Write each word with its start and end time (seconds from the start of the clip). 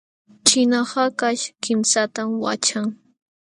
Ćhina 0.47 0.79
hakaśh 0.91 1.43
kimsatam 1.63 2.29
waćhan. 2.43 2.87